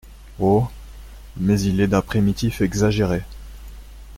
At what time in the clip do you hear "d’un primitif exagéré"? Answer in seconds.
1.87-3.21